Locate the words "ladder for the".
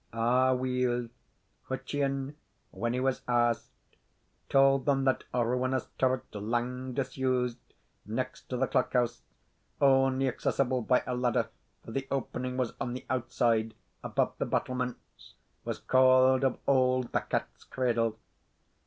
11.15-12.07